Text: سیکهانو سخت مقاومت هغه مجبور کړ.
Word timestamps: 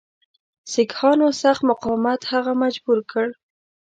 سیکهانو 0.71 1.27
سخت 1.41 1.61
مقاومت 1.71 2.21
هغه 2.31 2.53
مجبور 2.63 2.99
کړ. 3.11 3.27